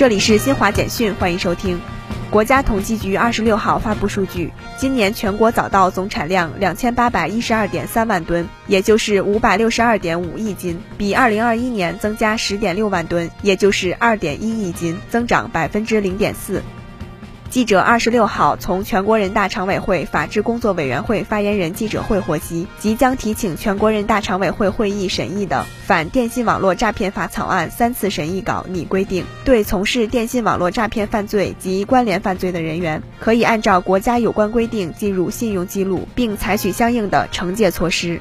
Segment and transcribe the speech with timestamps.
[0.00, 1.78] 这里是新华简讯，欢迎收听。
[2.30, 16.62] 国家统计局二十六号发布数据，今年全国早稻总产量两千八百一十二点三万吨，也就是五百六十二点五亿斤，比二零二一年增加十点六万吨，也就是二点一亿斤，增长百分之零点四。
[17.50, 38.20] 记者二十六号从全国人大常委会法制工作委员会发言人记者会获悉，即将提请全国人大常委会会议审议的《反电信网络诈骗法》草案三次审议稿拟规定，对从事电信网络诈骗犯罪及关联犯罪的人员，可以按照国家有关规定进入信用记录，并采取相应的惩戒措施。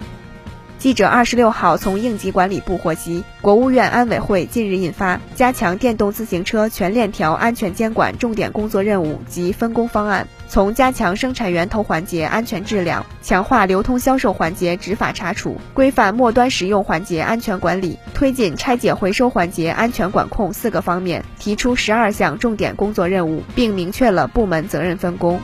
[0.80, 25.42] 记者二十六号从应急管理部获悉，国务院安委会近日印发《加强电动自行车全链条安全监管重点工作任务及分工方案》，从加强生产源头环节安全质量、强化流通销售环节执法查处、规范末端使用环节安全管理、推进拆解回收环节安全管控四个方面提出十二项重点工作任务，并明确了部门责任分工。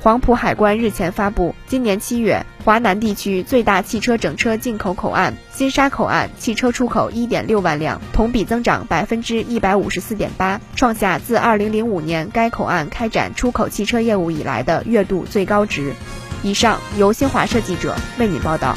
[0.00, 15.92] 黄埔海关日前发布，今年七月，华南地区最大汽车整车进口口岸金沙口岸汽车出口一点六万辆，同比增长百分之一百五十四点八，创下自二零零五年该口岸开展出口汽车业务以来的月度最高值。
[16.44, 18.76] 以上由新华社记者为您报道。